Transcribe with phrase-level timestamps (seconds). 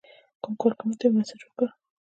[0.43, 1.67] کوم کارکونکي ته یې مسیج وکړ.